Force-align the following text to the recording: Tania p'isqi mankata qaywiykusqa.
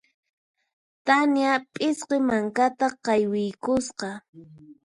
Tania 1.05 1.51
p'isqi 1.73 2.17
mankata 2.27 2.87
qaywiykusqa. 3.05 4.09